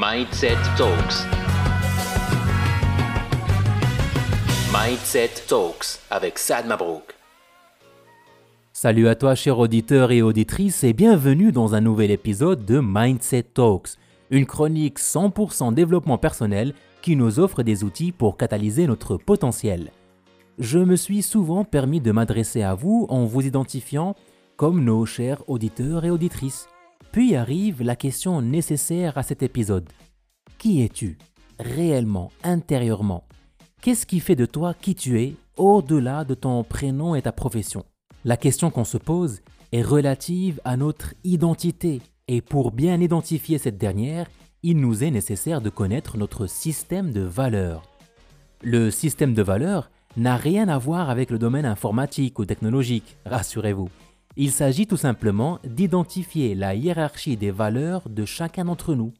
Mindset 0.00 0.58
Talks. 0.76 1.26
Mindset 4.72 5.30
Talks 5.48 5.98
avec 6.08 6.38
Sad 6.38 6.68
Mabrouk. 6.68 7.16
Salut 8.72 9.08
à 9.08 9.16
toi, 9.16 9.34
chers 9.34 9.58
auditeurs 9.58 10.12
et 10.12 10.22
auditrices, 10.22 10.84
et 10.84 10.92
bienvenue 10.92 11.50
dans 11.50 11.74
un 11.74 11.80
nouvel 11.80 12.12
épisode 12.12 12.64
de 12.64 12.80
Mindset 12.80 13.42
Talks, 13.54 13.96
une 14.30 14.46
chronique 14.46 15.00
100% 15.00 15.74
développement 15.74 16.16
personnel 16.16 16.74
qui 17.02 17.16
nous 17.16 17.40
offre 17.40 17.64
des 17.64 17.82
outils 17.82 18.12
pour 18.12 18.36
catalyser 18.36 18.86
notre 18.86 19.16
potentiel. 19.16 19.90
Je 20.60 20.78
me 20.78 20.94
suis 20.94 21.22
souvent 21.22 21.64
permis 21.64 22.00
de 22.00 22.12
m'adresser 22.12 22.62
à 22.62 22.76
vous 22.76 23.08
en 23.08 23.24
vous 23.24 23.44
identifiant 23.44 24.14
comme 24.56 24.84
nos 24.84 25.04
chers 25.06 25.42
auditeurs 25.50 26.04
et 26.04 26.10
auditrices. 26.10 26.68
Puis 27.18 27.34
arrive 27.34 27.82
la 27.82 27.96
question 27.96 28.40
nécessaire 28.40 29.18
à 29.18 29.24
cet 29.24 29.42
épisode. 29.42 29.88
Qui 30.56 30.82
es-tu 30.82 31.18
réellement, 31.58 32.30
intérieurement? 32.44 33.24
Qu'est-ce 33.82 34.06
qui 34.06 34.20
fait 34.20 34.36
de 34.36 34.46
toi 34.46 34.72
qui 34.72 34.94
tu 34.94 35.20
es 35.20 35.34
au-delà 35.56 36.22
de 36.22 36.34
ton 36.34 36.62
prénom 36.62 37.16
et 37.16 37.22
ta 37.22 37.32
profession? 37.32 37.84
La 38.24 38.36
question 38.36 38.70
qu'on 38.70 38.84
se 38.84 38.98
pose 38.98 39.40
est 39.72 39.82
relative 39.82 40.60
à 40.64 40.76
notre 40.76 41.12
identité 41.24 42.02
et 42.28 42.40
pour 42.40 42.70
bien 42.70 43.00
identifier 43.00 43.58
cette 43.58 43.78
dernière, 43.78 44.28
il 44.62 44.76
nous 44.76 45.02
est 45.02 45.10
nécessaire 45.10 45.60
de 45.60 45.70
connaître 45.70 46.18
notre 46.18 46.46
système 46.46 47.10
de 47.10 47.22
valeurs. 47.22 47.82
Le 48.62 48.92
système 48.92 49.34
de 49.34 49.42
valeurs 49.42 49.90
n'a 50.16 50.36
rien 50.36 50.68
à 50.68 50.78
voir 50.78 51.10
avec 51.10 51.30
le 51.30 51.40
domaine 51.40 51.66
informatique 51.66 52.38
ou 52.38 52.44
technologique, 52.44 53.16
rassurez-vous. 53.26 53.88
Il 54.40 54.52
s'agit 54.52 54.86
tout 54.86 54.96
simplement 54.96 55.58
d'identifier 55.64 56.54
la 56.54 56.76
hiérarchie 56.76 57.36
des 57.36 57.50
valeurs 57.50 58.08
de 58.08 58.24
chacun 58.24 58.66
d'entre 58.66 58.94
nous. 58.94 59.12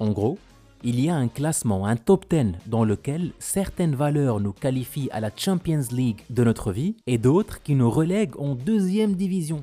En 0.00 0.10
gros, 0.10 0.36
il 0.82 0.98
y 0.98 1.08
a 1.08 1.14
un 1.14 1.28
classement, 1.28 1.86
un 1.86 1.94
top 1.94 2.26
10 2.28 2.54
dans 2.66 2.84
lequel 2.84 3.30
certaines 3.38 3.94
valeurs 3.94 4.40
nous 4.40 4.52
qualifient 4.52 5.10
à 5.12 5.20
la 5.20 5.30
Champions 5.36 5.84
League 5.92 6.22
de 6.28 6.42
notre 6.42 6.72
vie 6.72 6.96
et 7.06 7.18
d'autres 7.18 7.62
qui 7.62 7.76
nous 7.76 7.88
relèguent 7.88 8.36
en 8.40 8.56
deuxième 8.56 9.14
division. 9.14 9.62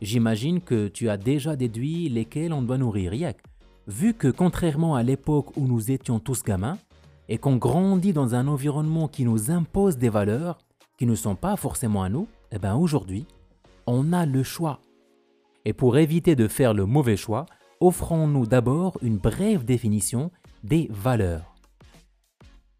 J'imagine 0.00 0.62
que 0.62 0.88
tu 0.88 1.10
as 1.10 1.18
déjà 1.18 1.54
déduit 1.54 2.08
lesquelles 2.08 2.54
on 2.54 2.62
doit 2.62 2.78
nourrir, 2.78 3.12
Yak. 3.12 3.36
Vu 3.86 4.14
que 4.14 4.28
contrairement 4.28 4.94
à 4.94 5.02
l'époque 5.02 5.54
où 5.58 5.66
nous 5.66 5.90
étions 5.90 6.20
tous 6.20 6.42
gamins, 6.42 6.78
et 7.28 7.36
qu'on 7.36 7.56
grandit 7.56 8.14
dans 8.14 8.34
un 8.34 8.48
environnement 8.48 9.08
qui 9.08 9.24
nous 9.24 9.50
impose 9.50 9.98
des 9.98 10.08
valeurs 10.08 10.58
qui 10.98 11.04
ne 11.04 11.14
sont 11.14 11.34
pas 11.34 11.56
forcément 11.56 12.02
à 12.02 12.08
nous, 12.08 12.28
eh 12.50 12.58
bien 12.58 12.74
aujourd'hui, 12.74 13.26
on 13.86 14.12
a 14.12 14.26
le 14.26 14.42
choix. 14.42 14.80
Et 15.64 15.72
pour 15.72 15.98
éviter 15.98 16.34
de 16.36 16.48
faire 16.48 16.74
le 16.74 16.86
mauvais 16.86 17.16
choix, 17.16 17.46
offrons-nous 17.80 18.46
d'abord 18.46 18.98
une 19.02 19.18
brève 19.18 19.64
définition 19.64 20.30
des 20.64 20.88
valeurs. 20.90 21.54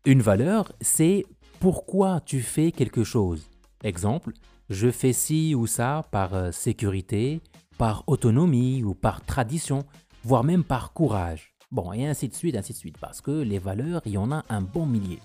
Une 0.05 0.22
valeur, 0.22 0.72
c'est 0.81 1.25
pourquoi 1.61 2.20
tu 2.20 2.41
fais 2.41 2.72
quelque 2.72 3.05
chose. 3.05 3.48
Exemple, 3.84 4.33
je 4.69 4.91
fais 4.91 5.12
ci 5.12 5.55
ou 5.55 5.67
ça 5.67 6.05
par 6.11 6.34
euh, 6.34 6.50
sécurité, 6.50 7.41
par 7.78 8.05
autonomie 8.06 8.83
ou 8.83 8.94
par 8.94 9.25
tradition, 9.25 9.84
voire 10.25 10.44
même 10.44 10.64
par 10.64 10.92
courage. 10.92 11.55
Bon, 11.70 11.92
et 11.92 12.06
ainsi 12.06 12.28
de 12.28 12.34
suite, 12.34 12.56
ainsi 12.56 12.72
de 12.72 12.78
suite, 12.78 12.98
parce 12.98 13.20
que 13.20 13.31
les 13.31 13.59
valeurs, 13.59 14.03
il 14.06 14.12
y 14.12 14.19
en 14.19 14.31
a 14.31 14.44
un 14.48 14.61
bon 14.61 14.87
millier. 14.87 15.20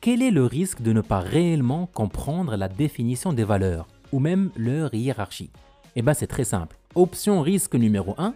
Quel 0.00 0.22
est 0.22 0.30
le 0.30 0.44
risque 0.44 0.82
de 0.82 0.92
ne 0.92 1.00
pas 1.00 1.20
réellement 1.20 1.86
comprendre 1.86 2.56
la 2.56 2.68
définition 2.68 3.32
des 3.32 3.44
valeurs? 3.44 3.86
Ou 4.12 4.20
même 4.20 4.50
leur 4.56 4.94
hiérarchie 4.94 5.50
Eh 5.96 6.02
bien 6.02 6.14
c'est 6.14 6.26
très 6.26 6.44
simple. 6.44 6.76
Option 6.94 7.40
risque 7.40 7.74
numéro 7.74 8.14
1, 8.18 8.34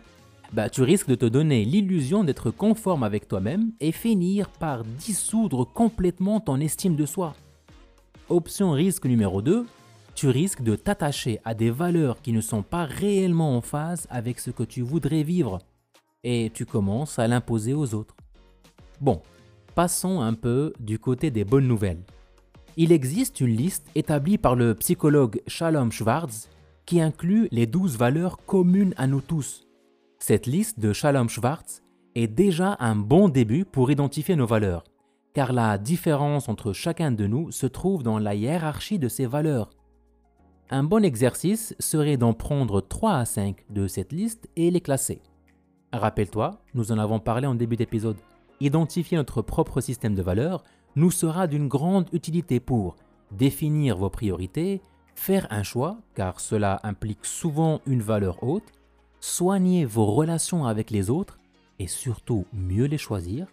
bah, 0.52 0.70
tu 0.70 0.82
risques 0.82 1.08
de 1.08 1.14
te 1.14 1.26
donner 1.26 1.64
l'illusion 1.64 2.24
d'être 2.24 2.50
conforme 2.50 3.02
avec 3.02 3.28
toi-même 3.28 3.72
et 3.80 3.92
finir 3.92 4.48
par 4.48 4.84
dissoudre 4.84 5.64
complètement 5.64 6.40
ton 6.40 6.60
estime 6.60 6.96
de 6.96 7.06
soi. 7.06 7.34
Option 8.28 8.72
risque 8.72 9.06
numéro 9.06 9.42
2, 9.42 9.66
tu 10.14 10.28
risques 10.28 10.62
de 10.62 10.76
t'attacher 10.76 11.40
à 11.44 11.54
des 11.54 11.70
valeurs 11.70 12.22
qui 12.22 12.32
ne 12.32 12.40
sont 12.40 12.62
pas 12.62 12.84
réellement 12.84 13.56
en 13.56 13.60
phase 13.60 14.06
avec 14.08 14.40
ce 14.40 14.50
que 14.50 14.62
tu 14.62 14.80
voudrais 14.80 15.22
vivre 15.22 15.58
et 16.24 16.50
tu 16.54 16.64
commences 16.64 17.18
à 17.18 17.28
l'imposer 17.28 17.74
aux 17.74 17.94
autres. 17.94 18.16
Bon, 19.00 19.20
passons 19.74 20.20
un 20.20 20.32
peu 20.32 20.72
du 20.80 20.98
côté 20.98 21.30
des 21.30 21.44
bonnes 21.44 21.68
nouvelles 21.68 22.02
il 22.76 22.92
existe 22.92 23.40
une 23.40 23.56
liste 23.56 23.86
établie 23.94 24.36
par 24.36 24.54
le 24.54 24.74
psychologue 24.74 25.40
Shalom 25.46 25.90
Schwartz 25.90 26.50
qui 26.84 27.00
inclut 27.00 27.48
les 27.50 27.66
12 27.66 27.96
valeurs 27.96 28.44
communes 28.44 28.92
à 28.98 29.06
nous 29.06 29.22
tous. 29.22 29.66
Cette 30.18 30.46
liste 30.46 30.78
de 30.78 30.92
Shalom 30.92 31.28
Schwartz 31.28 31.82
est 32.14 32.26
déjà 32.26 32.76
un 32.78 32.94
bon 32.94 33.28
début 33.28 33.64
pour 33.64 33.90
identifier 33.90 34.36
nos 34.36 34.46
valeurs, 34.46 34.84
car 35.32 35.54
la 35.54 35.78
différence 35.78 36.50
entre 36.50 36.74
chacun 36.74 37.12
de 37.12 37.26
nous 37.26 37.50
se 37.50 37.66
trouve 37.66 38.02
dans 38.02 38.18
la 38.18 38.34
hiérarchie 38.34 38.98
de 38.98 39.08
ces 39.08 39.26
valeurs. 39.26 39.70
Un 40.68 40.84
bon 40.84 41.02
exercice 41.02 41.74
serait 41.78 42.18
d'en 42.18 42.34
prendre 42.34 42.82
3 42.82 43.14
à 43.14 43.24
5 43.24 43.64
de 43.70 43.86
cette 43.86 44.12
liste 44.12 44.48
et 44.56 44.70
les 44.70 44.80
classer. 44.80 45.22
Rappelle-toi, 45.92 46.60
nous 46.74 46.92
en 46.92 46.98
avons 46.98 47.20
parlé 47.20 47.46
en 47.46 47.54
début 47.54 47.76
d'épisode. 47.76 48.16
Identifier 48.60 49.16
notre 49.16 49.42
propre 49.42 49.80
système 49.80 50.14
de 50.14 50.22
valeurs 50.22 50.62
nous 50.96 51.10
sera 51.10 51.46
d'une 51.46 51.68
grande 51.68 52.08
utilité 52.12 52.58
pour 52.58 52.96
définir 53.30 53.96
vos 53.96 54.10
priorités, 54.10 54.80
faire 55.14 55.46
un 55.50 55.62
choix, 55.62 55.98
car 56.14 56.40
cela 56.40 56.80
implique 56.82 57.24
souvent 57.24 57.80
une 57.86 58.02
valeur 58.02 58.42
haute, 58.42 58.72
soigner 59.20 59.84
vos 59.84 60.06
relations 60.06 60.66
avec 60.66 60.90
les 60.90 61.10
autres 61.10 61.38
et 61.78 61.86
surtout 61.86 62.46
mieux 62.52 62.86
les 62.86 62.98
choisir. 62.98 63.46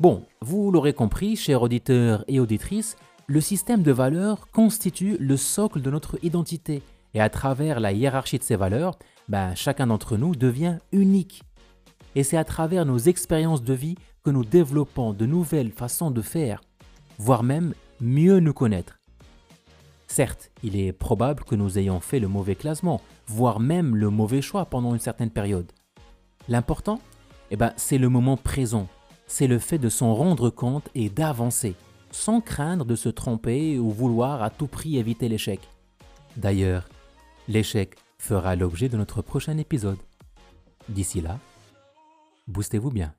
Bon, 0.00 0.24
vous 0.40 0.70
l'aurez 0.70 0.92
compris, 0.92 1.36
chers 1.36 1.62
auditeurs 1.62 2.24
et 2.28 2.40
auditrices, 2.40 2.96
le 3.26 3.40
système 3.40 3.82
de 3.82 3.92
valeurs 3.92 4.48
constitue 4.50 5.16
le 5.18 5.36
socle 5.36 5.82
de 5.82 5.90
notre 5.90 6.18
identité 6.24 6.82
et 7.14 7.20
à 7.20 7.28
travers 7.28 7.80
la 7.80 7.92
hiérarchie 7.92 8.38
de 8.38 8.42
ces 8.42 8.56
valeurs, 8.56 8.98
ben, 9.28 9.54
chacun 9.54 9.88
d'entre 9.88 10.16
nous 10.16 10.34
devient 10.34 10.78
unique. 10.92 11.42
Et 12.14 12.22
c'est 12.22 12.36
à 12.36 12.44
travers 12.44 12.86
nos 12.86 12.98
expériences 12.98 13.62
de 13.62 13.74
vie 13.74 13.96
que 14.28 14.32
nous 14.34 14.44
développons 14.44 15.14
de 15.14 15.24
nouvelles 15.24 15.72
façons 15.72 16.10
de 16.10 16.20
faire, 16.20 16.60
voire 17.16 17.42
même 17.42 17.72
mieux 17.98 18.40
nous 18.40 18.52
connaître. 18.52 18.98
Certes, 20.06 20.50
il 20.62 20.76
est 20.76 20.92
probable 20.92 21.44
que 21.44 21.54
nous 21.54 21.78
ayons 21.78 21.98
fait 21.98 22.20
le 22.20 22.28
mauvais 22.28 22.54
classement, 22.54 23.00
voire 23.26 23.58
même 23.58 23.96
le 23.96 24.10
mauvais 24.10 24.42
choix 24.42 24.66
pendant 24.66 24.92
une 24.92 25.00
certaine 25.00 25.30
période. 25.30 25.72
L'important, 26.46 27.00
eh 27.50 27.56
ben, 27.56 27.72
c'est 27.78 27.96
le 27.96 28.10
moment 28.10 28.36
présent. 28.36 28.86
C'est 29.26 29.46
le 29.46 29.58
fait 29.58 29.78
de 29.78 29.88
s'en 29.88 30.14
rendre 30.14 30.50
compte 30.50 30.90
et 30.94 31.08
d'avancer, 31.08 31.74
sans 32.10 32.42
craindre 32.42 32.84
de 32.84 32.96
se 32.96 33.08
tromper 33.08 33.78
ou 33.78 33.88
vouloir 33.90 34.42
à 34.42 34.50
tout 34.50 34.66
prix 34.66 34.98
éviter 34.98 35.30
l'échec. 35.30 35.66
D'ailleurs, 36.36 36.86
l'échec 37.48 37.96
fera 38.18 38.56
l'objet 38.56 38.90
de 38.90 38.98
notre 38.98 39.22
prochain 39.22 39.56
épisode. 39.56 39.96
D'ici 40.90 41.22
là, 41.22 41.38
boostez-vous 42.46 42.90
bien. 42.90 43.14